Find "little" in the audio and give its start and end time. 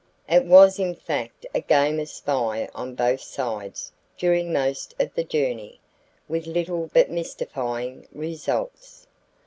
6.47-6.89